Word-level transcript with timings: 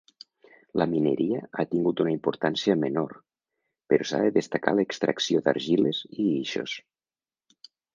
La 0.81 0.87
mineria 0.93 1.41
ha 1.57 1.65
tingut 1.73 2.01
una 2.07 2.15
importància 2.15 2.77
menor 2.85 3.15
però 3.93 4.11
s'ha 4.13 4.25
de 4.27 4.35
destacar 4.41 4.77
l'extracció 4.83 5.47
d'argiles 5.49 6.05
i 6.15 6.23
guixos. 6.31 6.81